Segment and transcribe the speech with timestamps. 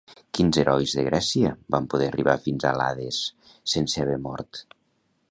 [0.35, 3.19] Quins herois de Grècia van poder arribar fins a l'Hades
[3.75, 4.61] sense haver mort?